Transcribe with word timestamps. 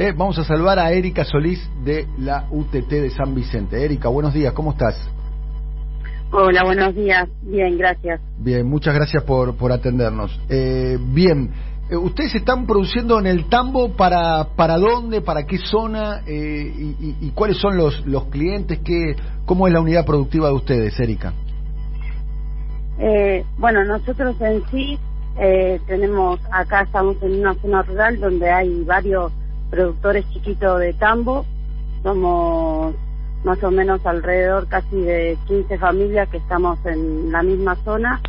Eh, 0.00 0.14
vamos 0.16 0.38
a 0.38 0.44
saludar 0.44 0.78
a 0.78 0.90
Erika 0.92 1.26
Solís 1.26 1.60
de 1.84 2.08
la 2.16 2.46
UTT 2.50 2.88
de 2.88 3.10
San 3.10 3.34
Vicente. 3.34 3.84
Erika, 3.84 4.08
buenos 4.08 4.32
días, 4.32 4.54
¿cómo 4.54 4.70
estás? 4.70 4.96
Hola, 6.32 6.64
buenos 6.64 6.94
días. 6.94 7.28
Bien, 7.42 7.76
gracias. 7.76 8.18
Bien, 8.38 8.66
muchas 8.66 8.94
gracias 8.94 9.22
por, 9.24 9.54
por 9.58 9.72
atendernos. 9.72 10.40
Eh, 10.48 10.96
bien, 10.98 11.50
eh, 11.90 11.96
¿ustedes 11.96 12.34
están 12.34 12.66
produciendo 12.66 13.18
en 13.18 13.26
el 13.26 13.50
tambo 13.50 13.94
para, 13.94 14.44
para 14.56 14.78
dónde, 14.78 15.20
para 15.20 15.44
qué 15.44 15.58
zona 15.58 16.22
eh, 16.26 16.94
y, 16.98 17.16
y, 17.20 17.30
cuáles 17.32 17.58
son 17.58 17.76
los, 17.76 18.06
los 18.06 18.24
clientes? 18.28 18.78
Qué, 18.82 19.14
¿Cómo 19.44 19.66
es 19.66 19.74
la 19.74 19.82
unidad 19.82 20.06
productiva 20.06 20.48
de 20.48 20.54
ustedes, 20.54 20.98
Erika? 20.98 21.34
Eh, 22.98 23.44
bueno, 23.58 23.84
nosotros 23.84 24.34
en 24.40 24.62
sí 24.70 24.98
eh, 25.38 25.78
tenemos, 25.86 26.40
acá 26.50 26.84
estamos 26.84 27.22
en 27.22 27.40
una 27.40 27.52
zona 27.56 27.82
rural 27.82 28.18
donde 28.18 28.50
hay 28.50 28.82
varios 28.84 29.30
productores 29.70 30.28
chiquitos 30.30 30.80
de 30.80 30.92
tambo. 30.94 31.46
Somos 32.02 32.94
más 33.44 33.62
o 33.62 33.70
menos 33.70 34.04
alrededor 34.04 34.68
casi 34.68 35.00
de 35.00 35.38
15 35.46 35.78
familias 35.78 36.28
que 36.28 36.38
estamos 36.38 36.78
en 36.84 37.32
la 37.32 37.42
misma 37.42 37.76
zona 37.76 38.20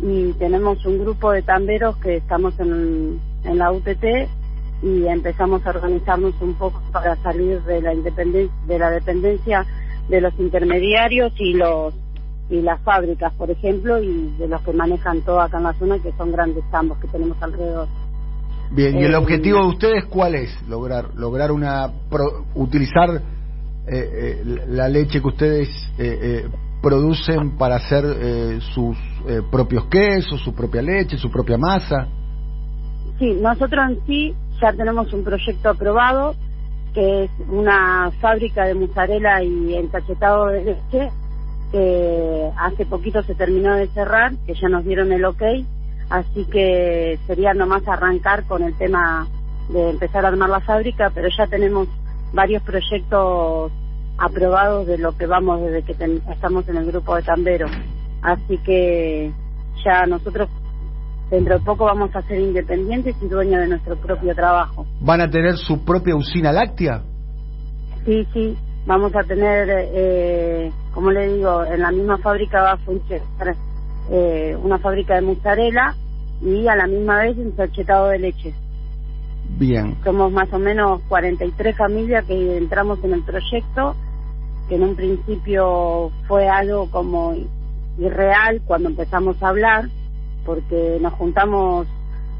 y 0.00 0.32
tenemos 0.34 0.84
un 0.86 0.98
grupo 0.98 1.30
de 1.30 1.42
tamberos 1.42 1.96
que 1.98 2.16
estamos 2.16 2.58
en, 2.60 3.20
en 3.44 3.58
la 3.58 3.72
UTT 3.72 4.04
y 4.82 5.06
empezamos 5.06 5.66
a 5.66 5.70
organizarnos 5.70 6.34
un 6.40 6.54
poco 6.54 6.80
para 6.92 7.16
salir 7.16 7.62
de 7.62 7.80
la 7.80 7.94
independencia 7.94 8.54
de 8.66 8.78
la 8.78 8.90
dependencia 8.90 9.66
de 10.08 10.20
los 10.20 10.38
intermediarios 10.38 11.32
y 11.38 11.54
los 11.54 11.94
y 12.48 12.60
las 12.60 12.80
fábricas, 12.82 13.32
por 13.34 13.50
ejemplo, 13.50 14.00
y 14.00 14.32
de 14.38 14.46
los 14.46 14.60
que 14.62 14.72
manejan 14.72 15.20
todo 15.22 15.40
acá 15.40 15.56
en 15.58 15.64
la 15.64 15.72
zona, 15.74 15.98
que 15.98 16.12
son 16.12 16.30
grandes 16.30 16.62
tambos 16.70 16.96
que 16.98 17.08
tenemos 17.08 17.36
alrededor. 17.42 17.88
Bien, 18.70 18.98
¿y 18.98 19.04
el 19.04 19.14
eh, 19.14 19.16
objetivo 19.16 19.60
de 19.60 19.68
ustedes 19.68 20.04
cuál 20.06 20.34
es? 20.34 20.50
Lograr 20.68 21.14
lograr 21.14 21.52
una 21.52 21.90
utilizar 22.54 23.10
eh, 23.10 23.20
eh, 23.88 24.42
la 24.68 24.88
leche 24.88 25.20
que 25.20 25.28
ustedes 25.28 25.68
producen 26.82 27.56
para 27.56 27.76
hacer 27.76 28.60
sus 28.74 28.96
propios 29.50 29.86
quesos, 29.86 30.40
su 30.42 30.54
propia 30.54 30.82
leche, 30.82 31.16
su 31.16 31.30
propia 31.30 31.56
masa. 31.56 32.08
Sí, 33.18 33.38
nosotros 33.40 33.84
en 33.90 34.06
sí 34.06 34.34
ya 34.60 34.72
tenemos 34.72 35.12
un 35.12 35.24
proyecto 35.24 35.70
aprobado 35.70 36.34
que 36.94 37.24
es 37.24 37.30
una 37.48 38.10
fábrica 38.20 38.64
de 38.64 38.74
mozzarella 38.74 39.42
y 39.42 39.74
encachetado 39.74 40.46
de 40.46 40.64
leche 40.64 41.10
que 41.72 42.50
hace 42.56 42.86
poquito 42.86 43.22
se 43.22 43.34
terminó 43.34 43.74
de 43.74 43.88
cerrar, 43.88 44.32
que 44.46 44.54
ya 44.54 44.68
nos 44.68 44.84
dieron 44.84 45.12
el 45.12 45.24
ok, 45.24 45.42
así 46.10 46.44
que 46.46 47.18
sería 47.26 47.54
nomás 47.54 47.86
arrancar 47.88 48.44
con 48.44 48.62
el 48.62 48.74
tema 48.74 49.26
de 49.68 49.90
empezar 49.90 50.24
a 50.24 50.28
armar 50.28 50.50
la 50.50 50.60
fábrica, 50.60 51.10
pero 51.14 51.28
ya 51.36 51.46
tenemos 51.46 51.88
varios 52.32 52.62
proyectos 52.62 53.72
aprobados 54.18 54.86
de 54.86 54.98
lo 54.98 55.16
que 55.16 55.26
vamos 55.26 55.60
desde 55.62 55.82
que 55.82 56.20
estamos 56.30 56.68
en 56.68 56.76
el 56.76 56.86
grupo 56.86 57.16
de 57.16 57.22
tamberos. 57.22 57.70
Así 58.22 58.58
que 58.58 59.32
ya 59.84 60.06
nosotros 60.06 60.48
dentro 61.30 61.58
de 61.58 61.64
poco 61.64 61.84
vamos 61.84 62.14
a 62.14 62.22
ser 62.22 62.40
independientes 62.40 63.16
y 63.20 63.28
dueños 63.28 63.60
de 63.60 63.68
nuestro 63.68 63.96
propio 63.96 64.34
trabajo. 64.34 64.86
¿Van 65.00 65.20
a 65.20 65.30
tener 65.30 65.56
su 65.56 65.84
propia 65.84 66.14
usina 66.14 66.52
láctea? 66.52 67.02
Sí, 68.04 68.26
sí, 68.32 68.56
vamos 68.86 69.14
a 69.16 69.22
tener, 69.24 69.68
eh, 69.70 70.70
como 70.94 71.10
le 71.10 71.34
digo, 71.34 71.64
en 71.64 71.80
la 71.80 71.90
misma 71.90 72.18
fábrica 72.18 72.62
va 72.62 72.72
a 72.72 72.76
funcionar 72.78 73.56
eh, 74.10 74.56
una 74.62 74.78
fábrica 74.78 75.14
de 75.14 75.22
mozzarella 75.22 75.94
y 76.42 76.66
a 76.68 76.76
la 76.76 76.86
misma 76.86 77.22
vez 77.22 77.36
un 77.38 77.56
sachetado 77.56 78.08
de 78.08 78.18
leche. 78.18 78.54
Bien. 79.58 79.96
Somos 80.04 80.32
más 80.32 80.52
o 80.52 80.58
menos 80.58 81.00
43 81.08 81.76
familias 81.76 82.24
que 82.24 82.58
entramos 82.58 83.02
en 83.02 83.14
el 83.14 83.22
proyecto, 83.22 83.96
que 84.68 84.74
en 84.74 84.82
un 84.82 84.96
principio 84.96 86.10
fue 86.26 86.48
algo 86.48 86.90
como 86.90 87.34
irreal 87.98 88.60
cuando 88.66 88.88
empezamos 88.90 89.42
a 89.42 89.48
hablar, 89.48 89.88
porque 90.44 90.98
nos 91.00 91.12
juntamos 91.14 91.86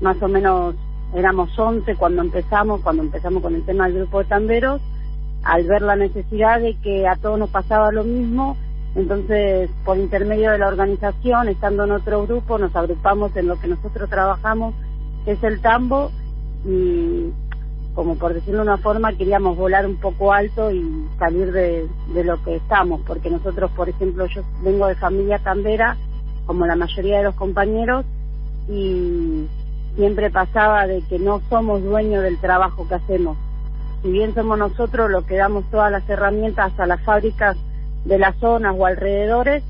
más 0.00 0.20
o 0.22 0.28
menos, 0.28 0.74
éramos 1.14 1.56
11 1.58 1.94
cuando 1.96 2.22
empezamos, 2.22 2.82
cuando 2.82 3.02
empezamos 3.02 3.42
con 3.42 3.54
el 3.54 3.64
tema 3.64 3.86
del 3.86 3.98
grupo 3.98 4.18
de 4.18 4.24
tamberos, 4.26 4.82
al 5.42 5.64
ver 5.64 5.82
la 5.82 5.96
necesidad 5.96 6.60
de 6.60 6.74
que 6.82 7.06
a 7.06 7.16
todos 7.16 7.38
nos 7.38 7.50
pasaba 7.50 7.92
lo 7.92 8.04
mismo, 8.04 8.56
entonces 8.96 9.70
por 9.84 9.98
intermedio 9.98 10.50
de 10.50 10.58
la 10.58 10.68
organización, 10.68 11.48
estando 11.48 11.84
en 11.84 11.92
otro 11.92 12.26
grupo, 12.26 12.58
nos 12.58 12.74
agrupamos 12.74 13.36
en 13.36 13.46
lo 13.46 13.60
que 13.60 13.68
nosotros 13.68 14.08
trabajamos, 14.08 14.74
que 15.24 15.32
es 15.32 15.42
el 15.44 15.60
tambo, 15.60 16.10
y 16.64 17.30
como 17.94 18.16
por 18.16 18.32
decirlo 18.32 18.60
de 18.60 18.68
una 18.68 18.78
forma, 18.78 19.12
queríamos 19.12 19.56
volar 19.56 19.86
un 19.86 19.96
poco 19.96 20.32
alto 20.32 20.70
y 20.70 21.06
salir 21.18 21.52
de, 21.52 21.86
de 22.14 22.24
lo 22.24 22.42
que 22.42 22.56
estamos, 22.56 23.02
porque 23.06 23.30
nosotros, 23.30 23.70
por 23.72 23.90
ejemplo, 23.90 24.26
yo 24.26 24.42
vengo 24.62 24.86
de 24.86 24.96
familia 24.96 25.38
tambera, 25.40 25.96
como 26.46 26.66
la 26.66 26.76
mayoría 26.76 27.18
de 27.18 27.24
los 27.24 27.34
compañeros, 27.34 28.06
y 28.68 29.46
siempre 29.94 30.30
pasaba 30.30 30.86
de 30.86 31.02
que 31.02 31.18
no 31.18 31.42
somos 31.50 31.82
dueños 31.82 32.22
del 32.22 32.38
trabajo 32.38 32.88
que 32.88 32.94
hacemos. 32.94 33.36
Si 34.02 34.10
bien 34.10 34.34
somos 34.34 34.58
nosotros 34.58 35.10
los 35.10 35.24
que 35.24 35.36
damos 35.36 35.64
todas 35.70 35.92
las 35.92 36.08
herramientas 36.08 36.78
a 36.78 36.86
las 36.86 37.02
fábricas 37.02 37.56
de 38.06 38.18
las 38.18 38.36
zonas 38.36 38.74
o 38.78 38.86
alrededores, 38.86 39.62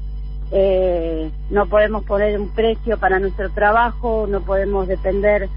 eh, 0.53 1.31
no 1.51 1.67
podemos 1.67 2.05
poner 2.05 2.39
un 2.39 2.49
precio 2.51 2.99
para 2.99 3.19
nuestro 3.19 3.51
trabajo, 3.51 4.27
no 4.29 4.43
podemos 4.43 4.87
depender 4.87 5.49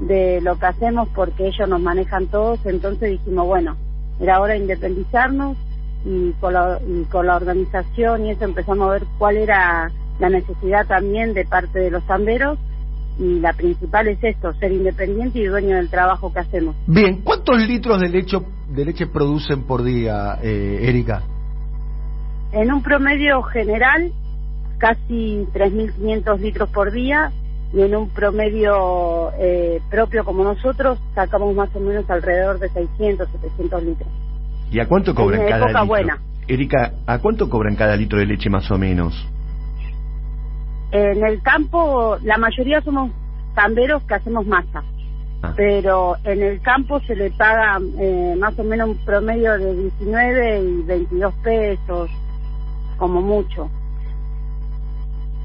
de 0.00 0.40
lo 0.40 0.58
que 0.58 0.66
hacemos 0.66 1.08
porque 1.14 1.46
ellos 1.46 1.68
nos 1.68 1.80
manejan 1.80 2.26
todos, 2.26 2.58
entonces 2.66 3.10
dijimos, 3.12 3.46
bueno, 3.46 3.76
era 4.20 4.40
hora 4.40 4.54
de 4.54 4.60
independizarnos 4.60 5.56
y 6.04 6.32
con 6.32 6.52
la, 6.52 6.78
y 6.86 7.04
con 7.04 7.26
la 7.26 7.36
organización 7.36 8.26
y 8.26 8.30
eso 8.30 8.44
empezamos 8.44 8.88
a 8.88 8.92
ver 8.92 9.04
cuál 9.18 9.36
era 9.36 9.90
la 10.18 10.28
necesidad 10.28 10.86
también 10.86 11.32
de 11.32 11.44
parte 11.44 11.78
de 11.78 11.90
los 11.90 12.04
tamberos 12.06 12.58
y 13.18 13.38
la 13.38 13.52
principal 13.52 14.08
es 14.08 14.18
esto, 14.22 14.52
ser 14.54 14.72
independiente 14.72 15.38
y 15.38 15.46
dueño 15.46 15.76
del 15.76 15.88
trabajo 15.88 16.32
que 16.32 16.40
hacemos. 16.40 16.74
Bien, 16.86 17.22
¿cuántos 17.22 17.60
litros 17.66 18.00
de 18.00 18.08
leche, 18.08 18.38
de 18.68 18.84
leche 18.84 19.06
producen 19.06 19.62
por 19.62 19.84
día, 19.84 20.38
eh, 20.42 20.80
Erika? 20.82 21.22
En 22.54 22.72
un 22.72 22.82
promedio 22.82 23.42
general, 23.42 24.12
casi 24.78 25.44
3.500 25.52 26.38
litros 26.38 26.70
por 26.70 26.92
día 26.92 27.32
y 27.72 27.82
en 27.82 27.96
un 27.96 28.08
promedio 28.10 29.32
eh, 29.40 29.80
propio 29.90 30.24
como 30.24 30.44
nosotros 30.44 31.00
sacamos 31.16 31.52
más 31.56 31.74
o 31.74 31.80
menos 31.80 32.08
alrededor 32.08 32.60
de 32.60 32.68
600, 32.68 33.28
700 33.28 33.82
litros. 33.82 34.08
¿Y 34.70 34.78
a 34.78 34.86
cuánto 34.86 35.16
cobran 35.16 35.48
cada 35.48 35.66
litro? 35.66 35.86
buena. 35.86 36.18
Erika, 36.46 36.92
¿a 37.06 37.18
cuánto 37.18 37.50
cobran 37.50 37.74
cada 37.74 37.96
litro 37.96 38.20
de 38.20 38.26
leche 38.26 38.48
más 38.48 38.70
o 38.70 38.78
menos? 38.78 39.14
En 40.92 41.26
el 41.26 41.42
campo, 41.42 42.18
la 42.22 42.38
mayoría 42.38 42.80
somos 42.82 43.10
tamberos 43.56 44.04
que 44.04 44.14
hacemos 44.14 44.46
masa, 44.46 44.84
ah. 45.42 45.52
pero 45.56 46.16
en 46.22 46.40
el 46.40 46.60
campo 46.60 47.00
se 47.00 47.16
le 47.16 47.32
paga 47.32 47.80
eh, 47.98 48.36
más 48.38 48.56
o 48.60 48.62
menos 48.62 48.90
un 48.90 49.04
promedio 49.04 49.58
de 49.58 49.74
19 49.74 50.60
y 50.60 50.82
22 50.82 51.34
pesos, 51.42 52.10
como 52.96 53.20
mucho. 53.20 53.70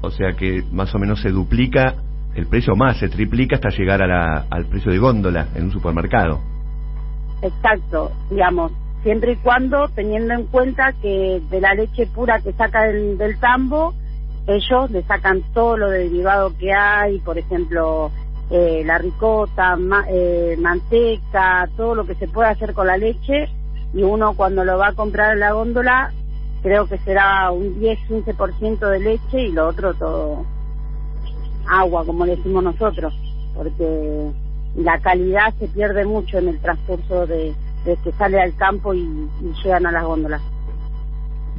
O 0.02 0.10
sea 0.10 0.32
que 0.32 0.64
más 0.72 0.94
o 0.94 0.98
menos 0.98 1.20
se 1.20 1.30
duplica 1.30 1.94
el 2.34 2.46
precio 2.46 2.74
más, 2.76 2.98
se 2.98 3.08
triplica 3.08 3.56
hasta 3.56 3.70
llegar 3.70 4.02
a 4.02 4.06
la, 4.06 4.46
al 4.50 4.66
precio 4.66 4.92
de 4.92 4.98
góndola 4.98 5.48
en 5.54 5.64
un 5.64 5.72
supermercado. 5.72 6.40
Exacto, 7.42 8.12
digamos, 8.30 8.72
siempre 9.02 9.32
y 9.32 9.36
cuando 9.36 9.88
teniendo 9.88 10.34
en 10.34 10.44
cuenta 10.46 10.92
que 10.92 11.42
de 11.50 11.60
la 11.60 11.74
leche 11.74 12.06
pura 12.06 12.40
que 12.40 12.52
saca 12.52 12.84
del, 12.84 13.18
del 13.18 13.38
tambo, 13.38 13.94
ellos 14.46 14.90
le 14.90 15.02
sacan 15.02 15.42
todo 15.52 15.76
lo 15.76 15.90
derivado 15.90 16.56
que 16.56 16.72
hay, 16.72 17.18
por 17.20 17.38
ejemplo, 17.38 18.10
eh, 18.50 18.82
la 18.84 18.98
ricota, 18.98 19.78
eh, 20.08 20.56
manteca, 20.58 21.68
todo 21.76 21.94
lo 21.94 22.04
que 22.04 22.14
se 22.16 22.26
puede 22.26 22.50
hacer 22.50 22.74
con 22.74 22.86
la 22.86 22.96
leche, 22.96 23.48
y 23.92 24.02
uno 24.02 24.34
cuando 24.34 24.64
lo 24.64 24.78
va 24.78 24.88
a 24.88 24.94
comprar 24.94 25.34
en 25.34 25.40
la 25.40 25.52
góndola, 25.52 26.12
creo 26.62 26.86
que 26.86 26.98
será 26.98 27.50
un 27.50 27.80
10-15% 27.80 28.78
de 28.90 29.00
leche 29.00 29.42
y 29.42 29.52
lo 29.52 29.68
otro 29.68 29.94
todo 29.94 30.44
agua, 31.68 32.04
como 32.04 32.26
decimos 32.26 32.62
nosotros, 32.62 33.14
porque 33.54 34.30
la 34.76 35.00
calidad 35.00 35.54
se 35.58 35.68
pierde 35.68 36.04
mucho 36.04 36.38
en 36.38 36.48
el 36.48 36.60
transcurso 36.60 37.26
de, 37.26 37.54
que 37.84 38.12
sale 38.12 38.40
al 38.40 38.54
campo 38.56 38.94
y 38.94 39.28
llegan 39.62 39.86
a 39.86 39.92
las 39.92 40.04
góndolas. 40.04 40.42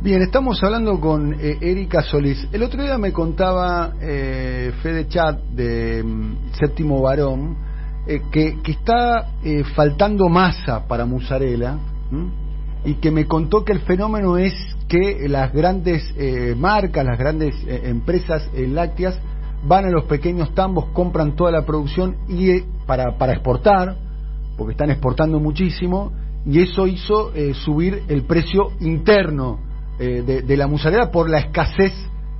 Bien, 0.01 0.21
estamos 0.21 0.62
hablando 0.63 1.00
con 1.00 1.33
eh, 1.33 1.57
Erika 1.62 2.01
Solís. 2.01 2.48
El 2.51 2.63
otro 2.63 2.81
día 2.81 2.98
me 2.98 3.13
contaba 3.13 3.94
eh, 4.01 4.74
Fede 4.81 5.07
Chat 5.07 5.39
de 5.51 6.03
mm, 6.03 6.53
Séptimo 6.53 7.01
Varón 7.01 7.56
eh, 8.07 8.24
que, 8.31 8.57
está 8.65 9.27
eh, 9.44 9.63
faltando 9.75 10.27
masa 10.27 10.88
para 10.88 11.06
Musarela 11.06 11.77
y 12.83 12.95
que 12.95 13.12
me 13.12 13.27
contó 13.27 13.63
que 13.63 13.74
el 13.74 13.81
fenómeno 13.81 14.39
es 14.39 14.53
que 14.91 15.29
las 15.29 15.53
grandes 15.53 16.03
marcas, 16.57 17.05
las 17.05 17.17
grandes 17.17 17.55
empresas 17.65 18.49
lácteas 18.53 19.17
van 19.63 19.85
a 19.85 19.89
los 19.89 20.03
pequeños 20.03 20.53
tambos, 20.53 20.88
compran 20.93 21.35
toda 21.35 21.51
la 21.51 21.65
producción 21.65 22.17
y 22.27 22.59
para, 22.85 23.17
para 23.17 23.31
exportar 23.31 23.95
porque 24.61 24.73
están 24.73 24.91
exportando 24.91 25.39
muchísimo, 25.39 26.11
y 26.45 26.61
eso 26.61 26.85
hizo 26.85 27.33
eh, 27.33 27.53
subir 27.53 28.03
el 28.07 28.23
precio 28.23 28.73
interno 28.79 29.59
eh, 29.99 30.21
de, 30.21 30.57
la 30.57 30.67
mozzarella 30.67 31.09
por 31.09 31.29
la 31.29 31.39
escasez 31.39 31.91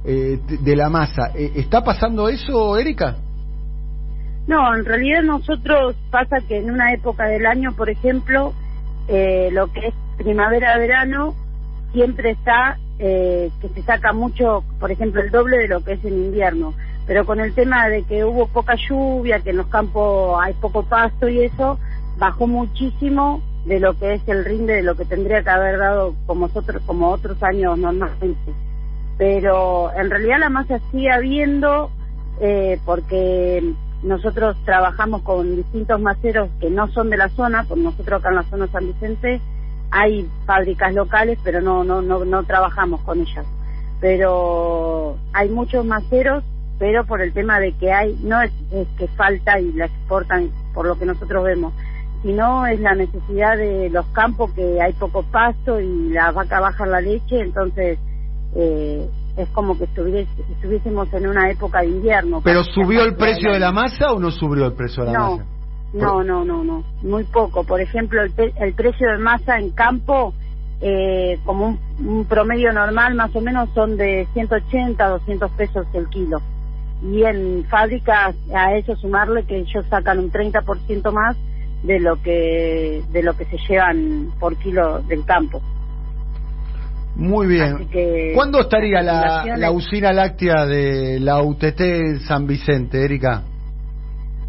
eh, 0.06 0.40
de 0.48 0.76
la 0.76 0.88
masa. 0.90 1.32
¿Está 1.36 1.84
pasando 1.84 2.30
eso, 2.30 2.78
Erika? 2.78 3.18
No, 4.46 4.76
en 4.76 4.86
realidad 4.86 5.24
nosotros 5.24 5.96
pasa 6.12 6.38
que 6.48 6.58
en 6.58 6.70
una 6.70 6.94
época 6.94 7.26
del 7.26 7.48
año, 7.48 7.72
por 7.76 7.90
ejemplo, 7.90 8.54
lo 9.08 9.68
que 9.74 9.88
es 9.88 9.94
primavera-verano, 10.18 11.34
siempre 11.92 12.32
está 12.32 12.78
que 12.98 13.70
se 13.74 13.82
saca 13.82 14.14
mucho, 14.14 14.64
por 14.80 14.92
ejemplo, 14.92 15.22
el 15.22 15.32
doble 15.32 15.58
de 15.58 15.68
lo 15.68 15.84
que 15.84 15.94
es 15.94 16.06
en 16.06 16.14
invierno. 16.14 16.76
Pero 17.08 17.26
con 17.26 17.40
el 17.40 17.56
tema 17.56 17.88
de 17.88 18.04
que 18.04 18.24
hubo 18.24 18.46
poca 18.46 18.76
lluvia, 18.76 19.40
que 19.40 19.50
en 19.50 19.58
los 19.58 19.66
campos 19.68 20.40
hay 20.40 20.54
poco 20.54 20.84
pasto 20.84 21.28
y 21.28 21.44
eso, 21.44 21.80
bajó 22.20 22.46
muchísimo 22.46 23.42
de 23.66 23.80
lo 23.80 23.98
que 23.98 24.16
es 24.16 24.28
el 24.28 24.46
rinde 24.46 24.76
de 24.76 24.84
lo 24.84 24.96
que 24.96 25.06
tendría 25.06 25.44
que 25.44 25.50
haber 25.50 25.78
dado 25.78 26.16
como 26.26 26.46
otros 26.46 26.82
como 26.86 27.10
otros 27.10 27.42
años 27.44 27.78
normalmente 27.78 28.54
pero 29.18 29.92
en 29.94 30.10
realidad 30.10 30.40
la 30.40 30.50
masa 30.50 30.80
sigue 30.92 31.12
habiendo 31.12 31.92
eh, 32.40 32.80
porque 32.86 33.74
nosotros 34.02 34.58
trabajamos 34.66 35.22
con 35.22 35.56
distintos 35.56 36.02
maceros 36.02 36.50
que 36.60 36.72
no 36.72 36.88
son 36.88 37.12
de 37.12 37.18
la 37.18 37.30
zona 37.30 37.64
por 37.66 37.78
nosotros 37.78 38.20
acá 38.20 38.30
en 38.30 38.36
la 38.36 38.44
zona 38.44 38.68
San 38.68 38.88
Vicente 38.88 39.40
hay 39.92 40.28
fábricas 40.46 40.94
locales 40.94 41.38
pero 41.44 41.62
no 41.62 41.84
no 41.84 42.02
no 42.02 42.26
no 42.26 42.44
trabajamos 42.44 43.02
con 43.02 43.22
ellas 43.22 43.46
pero 44.00 45.18
hay 45.34 45.50
muchos 45.50 45.86
maceros 45.86 46.44
pero 46.80 47.06
por 47.06 47.22
el 47.22 47.34
tema 47.34 47.60
de 47.60 47.74
que 47.74 47.92
hay 47.92 48.18
no 48.24 48.42
es 48.42 48.52
que 48.98 49.08
falta 49.10 49.60
y 49.60 49.72
la 49.74 49.86
exportan 49.86 50.50
por 50.74 50.88
lo 50.88 50.98
que 50.98 51.06
nosotros 51.06 51.44
vemos 51.44 51.74
sino 52.22 52.66
es 52.68 52.80
la 52.80 52.94
necesidad 52.94 53.58
de 53.58 53.90
los 53.90 54.06
campos 54.08 54.52
que 54.54 54.82
hay 54.82 54.94
poco 54.94 55.24
pasto 55.24 55.80
y 55.80 56.10
la 56.10 56.32
vaca 56.32 56.60
baja 56.60 56.86
la 56.86 57.02
leche, 57.02 57.40
entonces 57.40 57.98
eh, 58.56 59.10
es 59.38 59.50
como 59.50 59.78
que 59.78 59.86
estuviésemos 59.86 61.12
en 61.14 61.28
una 61.28 61.50
época 61.50 61.82
de 61.82 61.88
invierno. 61.88 62.42
¿Pero 62.44 62.64
subió 62.64 63.04
el 63.04 63.16
precio 63.16 63.52
de 63.52 63.60
la 63.60 63.72
masa 63.72 64.12
o 64.14 64.20
no 64.20 64.30
subió 64.30 64.66
el 64.66 64.74
precio 64.74 65.04
de 65.04 65.14
la 65.14 65.20
masa? 65.20 65.46
No, 65.94 66.24
no, 66.24 66.46
no, 66.46 66.64
no, 66.64 66.84
muy 67.02 67.24
poco. 67.26 67.64
Por 67.64 67.82
ejemplo, 67.82 68.22
el, 68.22 68.34
el 68.38 68.74
precio 68.74 69.12
de 69.12 69.18
masa 69.18 69.60
en 69.60 69.72
campo, 69.72 70.34
eh, 70.80 71.38
como 71.46 71.68
un, 71.68 71.80
un, 72.08 72.26
promedio 72.26 72.72
normal, 72.72 73.16
más 73.16 73.36
o 73.36 73.42
menos 73.42 73.70
son 73.74 73.98
de 73.98 74.28
180, 74.34 75.08
200 75.08 75.52
pesos 75.52 75.86
el 75.94 76.08
kilo. 76.08 76.42
Y 77.04 77.24
en 77.24 77.66
fábricas, 77.66 78.36
a 78.56 78.76
eso 78.76 78.96
sumarle 78.96 79.44
que 79.44 79.58
ellos 79.58 79.86
sacan 79.90 80.20
un 80.20 80.32
30% 80.32 81.12
más, 81.12 81.36
de 81.84 82.00
lo 82.00 82.22
que 82.22 83.02
de 83.12 83.24
lo 83.24 83.36
que 83.36 83.46
se 83.46 83.58
llevan 83.68 84.32
por 84.40 84.56
kilo 84.58 85.02
del 85.02 85.26
campo. 85.26 85.62
Muy 87.16 87.48
bien. 87.48 87.90
¿Cuándo 88.34 88.62
estaría 88.62 89.02
la, 89.02 89.46
la, 89.58 89.72
usina 89.72 90.14
láctea 90.14 90.66
de 90.66 91.20
la 91.20 91.42
UTT 91.42 92.22
San 92.26 92.48
Vicente, 92.48 93.04
Erika? 93.04 93.44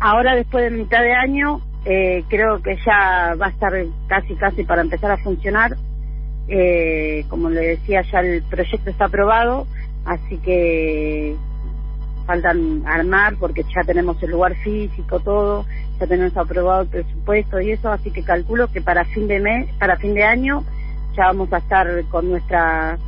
Ahora, 0.05 0.35
después 0.35 0.65
de 0.65 0.77
mitad 0.77 1.01
de 1.01 1.15
año, 1.15 1.61
eh, 1.85 2.25
creo 2.29 2.61
que 2.61 2.77
ya 2.85 3.37
va 3.41 3.47
a 3.47 3.51
estar 3.51 3.73
casi, 4.09 4.35
casi 4.35 4.65
para 4.65 4.83
empezar 4.83 5.13
a 5.13 5.19
funcionar. 5.19 5.77
Eh, 6.49 7.25
como 7.29 7.49
le 7.49 7.61
decía, 7.61 8.03
ya 8.11 8.19
el 8.19 8.43
proyecto 8.43 8.91
está 8.91 9.05
aprobado, 9.05 9.69
así 10.05 10.39
que 10.39 11.37
faltan 12.27 12.83
armar 12.85 13.37
porque 13.39 13.63
ya 13.63 13.83
tenemos 13.87 14.21
el 14.25 14.33
lugar 14.33 14.57
físico, 14.57 15.21
todo 15.21 15.67
ya 16.01 16.07
tenemos 16.09 16.37
aprobado 16.37 16.83
el 16.83 16.89
presupuesto 16.89 17.61
y 17.61 17.71
eso, 17.71 17.89
así 17.89 18.11
que 18.11 18.25
calculo 18.25 18.73
que 18.73 18.81
para 18.81 19.05
fin 19.05 19.29
de 19.29 19.39
mes, 19.39 19.69
para 19.79 19.99
fin 19.99 20.15
de 20.15 20.25
año 20.25 20.65
ya 21.17 21.27
vamos 21.27 21.53
a 21.53 21.59
estar 21.59 21.87
con 22.11 22.29
nuestra, 22.29 22.99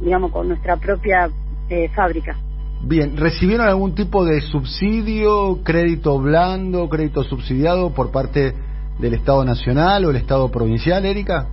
digamos, 0.00 0.30
con 0.30 0.46
nuestra 0.46 0.76
propia 0.76 1.28
eh, 1.68 1.88
fábrica. 1.96 2.36
Bien, 2.82 3.16
¿recibieron 3.16 3.66
algún 3.66 3.94
tipo 3.94 4.24
de 4.24 4.40
subsidio, 4.42 5.62
crédito 5.62 6.18
blando, 6.18 6.88
crédito 6.88 7.24
subsidiado 7.24 7.94
por 7.94 8.10
parte 8.10 8.54
del 8.98 9.14
Estado 9.14 9.44
Nacional 9.44 10.04
o 10.04 10.10
el 10.10 10.16
Estado 10.16 10.50
Provincial, 10.50 11.04
Erika? 11.06 11.48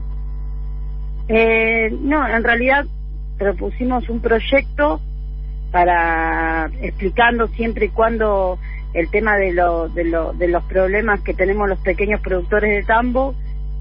Eh, 1.28 1.90
no, 2.02 2.28
en 2.28 2.44
realidad 2.44 2.86
propusimos 3.38 4.10
un 4.10 4.20
proyecto 4.20 5.00
para 5.72 6.70
explicando 6.82 7.48
siempre 7.48 7.86
y 7.86 7.90
cuando 7.90 8.60
el 8.94 9.10
tema 9.10 9.38
de, 9.38 9.54
lo, 9.54 9.88
de, 9.88 10.04
lo, 10.04 10.34
de 10.34 10.50
los 10.50 10.64
problemas 10.66 11.22
que 11.22 11.34
tenemos 11.34 11.70
los 11.70 11.80
pequeños 11.80 12.20
productores 12.22 12.76
de 12.76 12.84
tambo, 12.84 13.34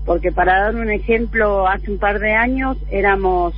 porque 0.07 0.31
para 0.31 0.61
dar 0.61 0.77
un 0.77 0.91
ejemplo, 0.91 1.67
hace 1.67 1.91
un 1.91 1.99
par 1.99 2.21
de 2.21 2.33
años 2.33 2.77
éramos 2.91 3.55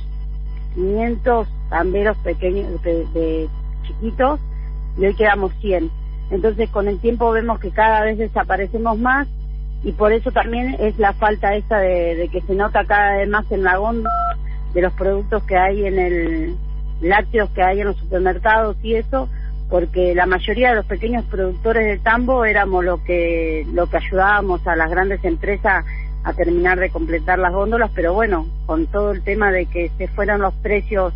500 0.75 1.47
tamberos 1.69 2.17
pequeños, 2.17 2.81
de, 2.81 3.47
chiquitos, 3.83 4.39
y 4.97 5.05
hoy 5.05 5.15
quedamos 5.15 5.53
100. 5.61 5.89
Entonces, 6.31 6.69
con 6.69 6.87
el 6.87 6.99
tiempo 6.99 7.31
vemos 7.31 7.59
que 7.59 7.71
cada 7.71 8.01
vez 8.01 8.17
desaparecemos 8.17 8.97
más, 8.97 9.27
y 9.83 9.91
por 9.91 10.13
eso 10.13 10.31
también 10.31 10.75
es 10.79 10.97
la 10.97 11.13
falta 11.13 11.55
esa 11.55 11.77
de, 11.77 12.15
de 12.15 12.29
que 12.29 12.41
se 12.41 12.55
nota 12.55 12.85
cada 12.85 13.17
vez 13.17 13.29
más 13.29 13.51
en 13.51 13.63
la 13.63 13.77
góndola 13.77 14.09
de 14.73 14.81
los 14.81 14.93
productos 14.93 15.43
que 15.43 15.57
hay 15.57 15.85
en 15.85 15.99
el 15.99 16.55
lácteos 17.01 17.49
que 17.51 17.61
hay 17.61 17.81
en 17.81 17.87
los 17.87 17.97
supermercados 17.97 18.77
y 18.81 18.95
eso, 18.95 19.29
porque 19.69 20.15
la 20.15 20.25
mayoría 20.25 20.69
de 20.69 20.75
los 20.75 20.85
pequeños 20.85 21.25
productores 21.25 21.85
de 21.85 21.97
tambo 21.97 22.45
éramos 22.45 22.83
lo 22.83 23.03
que 23.03 23.65
lo 23.73 23.87
que 23.87 23.97
ayudábamos 23.97 24.65
a 24.67 24.75
las 24.75 24.89
grandes 24.89 25.23
empresas 25.23 25.85
a 26.23 26.33
terminar 26.33 26.79
de 26.79 26.89
completar 26.89 27.39
las 27.39 27.53
góndolas, 27.53 27.91
pero 27.93 28.13
bueno, 28.13 28.47
con 28.65 28.87
todo 28.87 29.11
el 29.11 29.23
tema 29.23 29.51
de 29.51 29.65
que 29.65 29.91
se 29.97 30.07
fueron 30.07 30.41
los 30.41 30.53
precios 30.55 31.13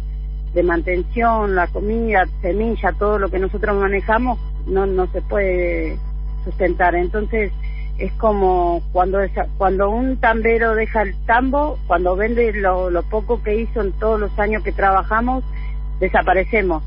de 0.53 0.63
mantención, 0.63 1.55
la 1.55 1.67
comida, 1.67 2.25
semilla, 2.41 2.94
todo 2.94 3.19
lo 3.19 3.29
que 3.29 3.39
nosotros 3.39 3.75
manejamos, 3.77 4.39
no 4.65 4.85
no 4.85 5.07
se 5.07 5.21
puede 5.21 5.97
sustentar. 6.44 6.95
Entonces, 6.95 7.51
es 7.97 8.11
como 8.13 8.81
cuando 8.91 9.19
cuando 9.57 9.89
un 9.89 10.17
tambero 10.17 10.75
deja 10.75 11.01
el 11.03 11.15
tambo, 11.25 11.77
cuando 11.88 12.15
vende 12.15 12.53
lo, 12.53 12.89
lo 12.89 13.03
poco 13.03 13.41
que 13.44 13.61
hizo 13.61 13.81
en 13.81 13.91
todos 13.94 14.19
los 14.19 14.38
años 14.39 14.63
que 14.63 14.71
trabajamos, 14.71 15.44
desaparecemos 15.99 16.83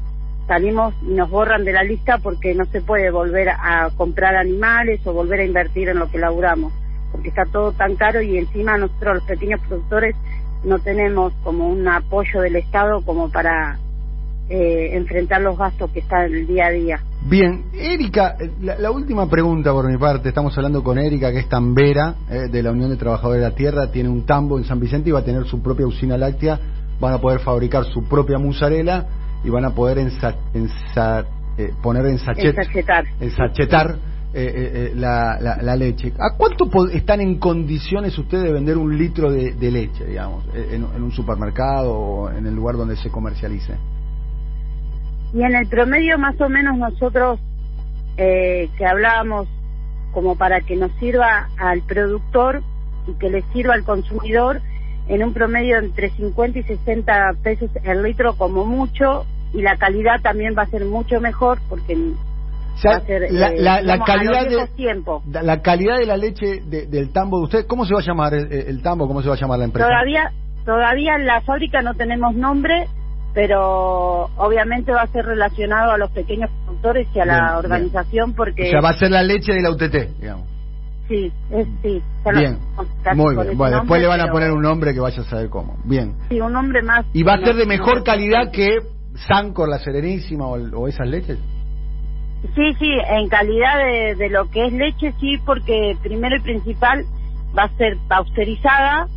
salimos 0.51 0.93
y 1.03 1.13
nos 1.13 1.31
borran 1.31 1.65
de 1.65 1.73
la 1.73 1.85
lista 1.85 2.19
porque 2.19 2.57
no 2.57 2.65
se 2.65 2.81
puede 2.81 3.13
volver 3.13 3.51
a 3.51 3.89
comprar 3.97 4.35
animales 4.35 5.01
o 5.07 5.13
volver 5.13 5.39
a 5.39 5.45
invertir 5.45 5.89
en 5.89 6.01
lo 6.01 6.11
que 6.11 6.19
laburamos, 6.19 6.73
porque 7.13 7.29
está 7.29 7.45
todo 7.45 7.71
tan 7.71 7.95
caro 7.95 8.21
y 8.21 8.37
encima 8.37 8.77
nosotros 8.77 9.15
los 9.15 9.25
pequeños 9.27 9.61
productores 9.69 10.17
no 10.65 10.79
tenemos 10.79 11.33
como 11.43 11.69
un 11.69 11.87
apoyo 11.89 12.41
del 12.41 12.57
Estado 12.57 13.01
como 13.03 13.31
para 13.31 13.79
eh, 14.49 14.97
enfrentar 14.97 15.41
los 15.41 15.57
gastos 15.57 15.91
que 15.91 16.01
están 16.01 16.25
el 16.25 16.47
día 16.47 16.67
a 16.67 16.71
día. 16.71 17.01
Bien, 17.23 17.65
Erika, 17.73 18.37
la, 18.61 18.91
última 18.91 19.29
pregunta 19.29 19.73
por 19.73 19.91
mi 19.91 19.99
parte, 19.99 20.31
estamos 20.31 20.57
hablando 20.57 20.83
con 20.83 20.99
Erika, 20.99 21.31
que 21.31 21.41
es 21.41 21.49
tambera 21.49 22.15
eh, 22.31 22.49
de 22.51 22.63
la 22.63 22.73
Unión 22.73 22.91
de 22.91 22.97
Trabajadores 22.97 23.43
de 23.43 23.49
la 23.49 23.55
Tierra, 23.55 23.91
tiene 23.93 24.09
un 24.09 24.25
tambo 24.25 24.59
en 24.59 24.65
San 24.65 24.81
Vicente 24.81 25.11
y 25.11 25.13
va 25.13 25.21
a 25.21 25.25
tener 25.25 25.45
su 25.45 25.63
propia 25.63 25.87
usina 25.87 26.17
láctea, 26.17 26.59
van 26.99 27.15
a 27.15 27.19
poder 27.19 27.41
fabricar 27.41 27.85
su 27.85 28.09
propia 28.09 28.39
musarela 28.39 29.07
y 29.45 29.51
van 29.51 29.65
a 29.67 29.71
poder 29.71 29.99
ensa, 29.99 30.35
eh, 31.57 31.73
poner 31.83 32.07
en 32.07 32.19
sachet, 32.19 32.57
ensachetar 33.21 34.10
eh, 34.33 34.53
eh, 34.55 34.93
la, 34.95 35.39
la, 35.41 35.77
leche. 35.77 36.13
¿A 36.19 36.37
cuánto 36.37 36.69
están 36.93 37.21
en 37.21 37.39
condiciones 37.39 38.17
ustedes 38.17 38.45
de 38.45 38.53
vender 38.53 38.79
un 38.79 38.97
litro 38.97 39.31
de, 39.33 39.71
leche, 39.71 40.05
digamos, 40.05 40.45
en, 40.55 40.85
un 40.85 41.11
supermercado 41.13 41.93
o 41.93 42.31
en 42.31 42.47
el 42.47 42.55
lugar 42.55 42.77
donde 42.77 42.97
se 42.97 43.11
comercialice? 43.11 43.75
Y 45.35 45.43
en 45.43 45.55
el 45.55 45.67
promedio 45.69 46.19
más 46.19 46.41
o 46.41 46.49
menos 46.49 46.79
nosotros 46.79 47.41
que 48.17 48.87
hablábamos 48.87 49.49
como 50.13 50.37
para 50.37 50.61
que 50.61 50.77
nos 50.77 50.93
sirva 50.99 51.49
al 51.57 51.81
productor 51.83 52.63
y 53.07 53.15
que 53.15 53.31
le 53.31 53.43
sirva 53.53 53.75
al 53.75 53.85
consumidor, 53.85 54.61
en 55.09 55.25
un 55.25 55.33
promedio 55.33 55.79
entre 55.79 56.11
50 56.11 56.59
y 56.59 56.63
60 56.63 57.33
pesos 57.43 57.71
el 57.83 58.03
litro 58.03 58.35
como 58.37 58.65
mucho 58.65 59.27
y 59.53 59.63
la 59.63 59.77
calidad 59.77 60.21
también 60.23 60.55
va 60.57 60.63
a 60.63 60.67
ser 60.67 60.85
mucho 60.85 61.21
mejor 61.21 61.59
porque 61.69 61.97
va 62.87 62.97
a 62.97 63.01
ser, 63.01 63.31
la, 63.31 63.81
eh, 63.81 64.01
calidad 64.05 64.47
de 64.49 65.43
la 65.43 65.63
calidad 65.63 65.99
de 65.99 66.07
la 66.07 66.17
leche 66.17 66.61
del 66.61 67.13
tambo 67.13 67.39
de 67.39 67.45
usted 67.45 67.67
cómo 67.67 67.85
se 67.85 67.95
va 67.95 68.01
a 68.01 68.05
llamar 68.05 68.35
el, 68.35 68.83
tambo 68.83 69.07
cómo 69.07 69.23
se 69.23 69.29
va 69.29 69.35
a 69.35 69.39
llamar 69.39 69.59
la 69.59 69.65
empresa 69.67 69.89
todavía 69.89 70.33
todavía 70.65 71.17
en 71.17 71.27
la 71.27 71.41
fábrica 71.43 71.83
no 71.83 71.95
tenemos 71.95 72.35
nombre 72.35 72.87
pero 73.35 74.25
obviamente 74.37 74.93
va 74.93 75.03
a 75.03 75.07
ser 75.07 75.25
relacionado 75.25 75.93
a 75.93 75.99
los 75.99 76.11
pequeños 76.11 76.51
productores 76.65 77.09
y 77.15 77.21
a 77.21 77.25
la 77.25 77.59
organización 77.59 78.35
porque 78.35 78.69
o 78.69 78.71
sea 78.71 78.81
va 78.81 78.91
a 78.91 78.99
ser 78.99 79.11
la 79.11 79.23
leche 79.23 79.53
de 79.53 79.63
la 79.63 79.71
UTT 79.71 80.19
digamos 80.21 80.51
Sí, 81.11 81.33
sí. 81.83 82.03
Bien, 82.33 82.59
muy 83.17 83.35
bien. 83.35 83.59
Bueno, 83.59 83.79
después 83.79 84.01
le 84.01 84.07
van 84.07 84.21
a 84.21 84.31
poner 84.31 84.53
un 84.53 84.63
nombre 84.63 84.95
que 84.95 85.01
vaya 85.01 85.23
a 85.23 85.25
saber 85.25 85.51
cómo. 85.51 85.77
Bien. 85.85 86.15
Sí, 86.29 86.41
un 86.41 86.53
nombre 86.53 86.83
más. 86.83 87.05
¿Y 87.13 87.25
va 87.25 87.35
a 87.35 87.39
ser 87.39 87.57
de 87.57 87.67
mejor 87.67 88.05
calidad 88.05 88.53
que 88.53 88.79
Sancor, 89.27 89.69
la 89.69 89.81
Serenísima 89.81 90.47
o, 90.47 90.87
esas 90.87 91.09
leches? 91.09 91.39
Sí, 92.55 92.75
sí, 92.79 92.91
en 93.09 93.29
calidad 93.29 93.79
de, 93.79 94.15
de 94.17 94.31
lo 94.31 94.51
que 94.51 94.67
es 94.67 94.73
leche, 94.73 95.15
sí, 95.21 95.39
porque 95.45 95.97
primero 96.03 96.37
y 96.37 96.41
principal 96.41 97.05
va 97.57 97.65
a 97.65 97.77
ser 97.77 97.99
pasteurizada 98.09 99.09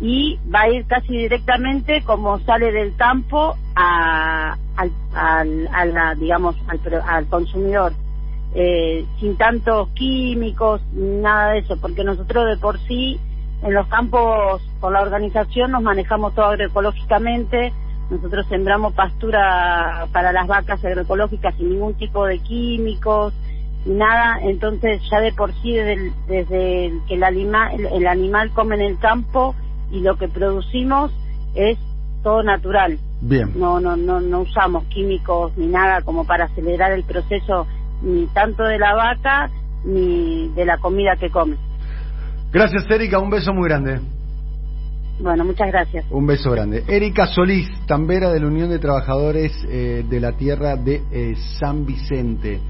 y 0.00 0.38
va 0.52 0.62
a 0.62 0.68
ir 0.70 0.86
casi 0.86 1.16
directamente 1.16 2.02
como 2.04 2.40
sale 2.40 2.72
del 2.72 2.96
campo 2.96 3.56
a, 3.76 4.56
al, 4.76 5.68
al, 5.72 6.18
digamos 6.18 6.56
al, 6.68 6.80
al 7.06 7.26
consumidor. 7.28 7.92
Eh, 8.54 9.06
sin 9.18 9.36
tantos 9.38 9.88
químicos 9.94 10.82
nada 10.92 11.52
de 11.52 11.60
eso 11.60 11.78
porque 11.80 12.04
nosotros 12.04 12.46
de 12.46 12.58
por 12.58 12.78
sí 12.80 13.18
en 13.62 13.72
los 13.72 13.86
campos 13.88 14.60
por 14.78 14.92
la 14.92 15.00
organización 15.00 15.70
nos 15.70 15.82
manejamos 15.82 16.34
todo 16.34 16.46
agroecológicamente 16.46 17.72
nosotros 18.10 18.46
sembramos 18.48 18.92
pastura 18.94 20.06
para 20.12 20.32
las 20.32 20.46
vacas 20.46 20.84
agroecológicas 20.84 21.54
sin 21.56 21.70
ningún 21.70 21.94
tipo 21.94 22.26
de 22.26 22.38
químicos 22.40 23.32
ni 23.84 23.94
nada 23.94 24.38
entonces 24.42 25.00
ya 25.10 25.20
de 25.20 25.32
por 25.32 25.52
sí 25.60 25.72
desde, 25.72 26.12
desde 26.26 26.92
que 27.08 27.14
el 27.14 27.24
animal 27.24 27.80
el 27.80 28.06
animal 28.06 28.50
come 28.50 28.76
en 28.76 28.82
el 28.82 28.98
campo 28.98 29.54
y 29.90 30.00
lo 30.00 30.16
que 30.16 30.28
producimos 30.28 31.12
es 31.54 31.78
todo 32.22 32.42
natural. 32.42 32.98
Bien. 33.20 33.52
No, 33.54 33.80
no, 33.80 33.96
no, 33.96 34.20
no 34.20 34.40
usamos 34.40 34.84
químicos 34.84 35.56
ni 35.56 35.66
nada 35.66 36.02
como 36.02 36.24
para 36.24 36.46
acelerar 36.46 36.92
el 36.92 37.04
proceso 37.04 37.66
ni 38.00 38.26
tanto 38.28 38.64
de 38.64 38.78
la 38.78 38.94
vaca 38.94 39.50
ni 39.84 40.48
de 40.54 40.64
la 40.64 40.78
comida 40.78 41.16
que 41.16 41.30
come. 41.30 41.56
Gracias, 42.52 42.88
Erika. 42.90 43.18
Un 43.18 43.30
beso 43.30 43.52
muy 43.52 43.68
grande. 43.68 44.00
Bueno, 45.18 45.44
muchas 45.44 45.68
gracias. 45.68 46.04
Un 46.10 46.26
beso 46.26 46.50
grande. 46.50 46.84
Erika 46.88 47.26
Solís, 47.26 47.68
tambera 47.86 48.30
de 48.30 48.40
la 48.40 48.46
Unión 48.46 48.70
de 48.70 48.78
Trabajadores 48.78 49.52
eh, 49.68 50.04
de 50.08 50.20
la 50.20 50.32
Tierra 50.32 50.76
de 50.76 51.02
eh, 51.10 51.34
San 51.58 51.86
Vicente. 51.86 52.60